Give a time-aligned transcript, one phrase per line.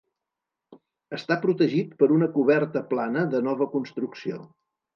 [1.17, 4.45] Està protegit per una coberta plana de nova construcció.